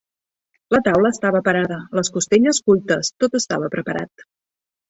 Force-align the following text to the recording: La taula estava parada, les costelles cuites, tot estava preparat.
La 0.75 0.79
taula 0.87 1.11
estava 1.15 1.41
parada, 1.49 1.77
les 1.99 2.11
costelles 2.17 2.63
cuites, 2.71 3.15
tot 3.25 3.41
estava 3.41 3.73
preparat. 3.77 4.27